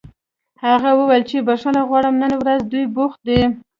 هغه 0.65 0.89
وویل 0.99 1.23
چې 1.29 1.45
بښنه 1.47 1.81
غواړي 1.89 2.09
نن 2.21 2.31
ورځ 2.41 2.59
دوی 2.71 2.85
بوخت 2.95 3.19
دي 3.27 3.41